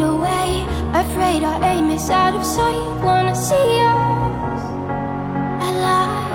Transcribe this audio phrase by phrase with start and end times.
[0.00, 0.66] fade away.
[0.94, 3.02] Afraid our aim is out of sight.
[3.02, 4.62] Wanna see us
[5.68, 6.28] alive?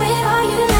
[0.00, 0.71] Where are you?